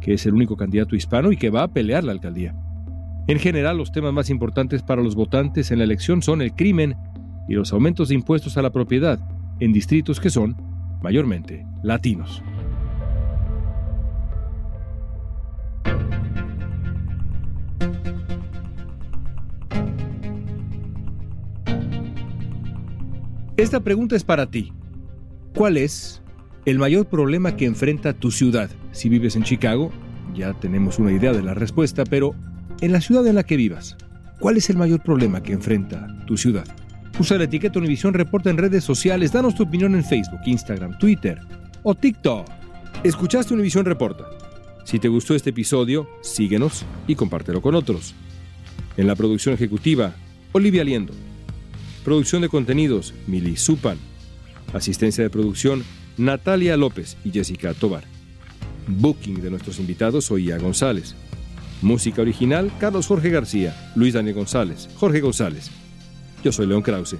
que 0.00 0.14
es 0.14 0.26
el 0.26 0.34
único 0.34 0.56
candidato 0.56 0.96
hispano 0.96 1.32
y 1.32 1.36
que 1.36 1.50
va 1.50 1.64
a 1.64 1.72
pelear 1.72 2.04
la 2.04 2.12
alcaldía. 2.12 2.54
En 3.26 3.38
general, 3.38 3.76
los 3.76 3.92
temas 3.92 4.12
más 4.12 4.30
importantes 4.30 4.82
para 4.82 5.02
los 5.02 5.14
votantes 5.14 5.70
en 5.70 5.78
la 5.78 5.84
elección 5.84 6.22
son 6.22 6.40
el 6.40 6.54
crimen 6.54 6.96
y 7.48 7.54
los 7.54 7.72
aumentos 7.72 8.08
de 8.08 8.14
impuestos 8.14 8.56
a 8.56 8.62
la 8.62 8.70
propiedad 8.70 9.20
en 9.60 9.72
distritos 9.72 10.20
que 10.20 10.30
son, 10.30 10.56
mayormente, 11.02 11.66
latinos. 11.82 12.42
Esta 23.58 23.80
pregunta 23.80 24.14
es 24.14 24.22
para 24.22 24.48
ti. 24.48 24.72
¿Cuál 25.52 25.78
es 25.78 26.22
el 26.64 26.78
mayor 26.78 27.06
problema 27.06 27.56
que 27.56 27.64
enfrenta 27.64 28.12
tu 28.12 28.30
ciudad? 28.30 28.70
Si 28.92 29.08
vives 29.08 29.34
en 29.34 29.42
Chicago, 29.42 29.90
ya 30.32 30.54
tenemos 30.54 31.00
una 31.00 31.10
idea 31.10 31.32
de 31.32 31.42
la 31.42 31.54
respuesta, 31.54 32.04
pero 32.04 32.36
en 32.80 32.92
la 32.92 33.00
ciudad 33.00 33.26
en 33.26 33.34
la 33.34 33.42
que 33.42 33.56
vivas, 33.56 33.96
¿cuál 34.38 34.58
es 34.58 34.70
el 34.70 34.76
mayor 34.76 35.02
problema 35.02 35.42
que 35.42 35.54
enfrenta 35.54 36.06
tu 36.24 36.36
ciudad? 36.36 36.66
Usa 37.18 37.36
la 37.36 37.44
etiqueta 37.44 37.80
Univisión 37.80 38.14
Reporta 38.14 38.48
en 38.48 38.58
redes 38.58 38.84
sociales, 38.84 39.32
danos 39.32 39.56
tu 39.56 39.64
opinión 39.64 39.96
en 39.96 40.04
Facebook, 40.04 40.40
Instagram, 40.46 40.96
Twitter 41.00 41.40
o 41.82 41.96
TikTok. 41.96 42.48
Escuchaste 43.02 43.54
Univisión 43.54 43.84
Reporta. 43.84 44.24
Si 44.84 45.00
te 45.00 45.08
gustó 45.08 45.34
este 45.34 45.50
episodio, 45.50 46.08
síguenos 46.22 46.86
y 47.08 47.16
compártelo 47.16 47.60
con 47.60 47.74
otros. 47.74 48.14
En 48.96 49.08
la 49.08 49.16
producción 49.16 49.52
ejecutiva, 49.52 50.14
Olivia 50.52 50.84
Liendo. 50.84 51.12
Producción 52.08 52.40
de 52.40 52.48
contenidos, 52.48 53.12
Mili 53.26 53.58
Supan. 53.58 53.98
Asistencia 54.72 55.22
de 55.22 55.28
producción, 55.28 55.84
Natalia 56.16 56.74
López 56.78 57.18
y 57.22 57.30
Jessica 57.32 57.74
Tobar. 57.74 58.04
Booking 58.86 59.42
de 59.42 59.50
nuestros 59.50 59.78
invitados, 59.78 60.24
soy 60.24 60.50
González. 60.52 61.14
Música 61.82 62.22
original, 62.22 62.72
Carlos 62.80 63.08
Jorge 63.08 63.28
García, 63.28 63.92
Luis 63.94 64.14
Daniel 64.14 64.36
González, 64.36 64.88
Jorge 64.96 65.20
González. 65.20 65.70
Yo 66.42 66.50
soy 66.50 66.66
León 66.66 66.80
Krause. 66.80 67.18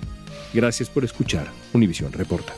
Gracias 0.55 0.89
por 0.89 1.05
escuchar 1.05 1.53
Univisión 1.75 2.11
Reporta. 2.11 2.55